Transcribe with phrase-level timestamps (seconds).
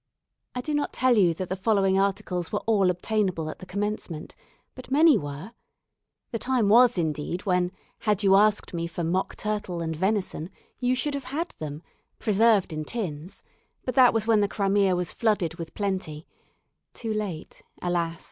[0.55, 4.35] I do not tell you that the following articles were all obtainable at the commencement,
[4.73, 5.51] but many were.
[6.31, 10.95] The time was indeed when, had you asked me for mock turtle and venison, you
[10.95, 11.83] should have had them,
[12.17, 13.43] preserved in tins,
[13.85, 16.25] but that was when the Crimea was flooded with plenty
[16.95, 18.19] too late, alas!